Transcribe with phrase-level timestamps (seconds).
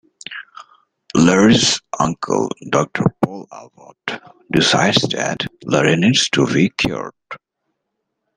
[1.13, 4.19] Larry's uncle, Doctor Paul Abbot,
[4.51, 7.13] decides that Larry needs to be cured.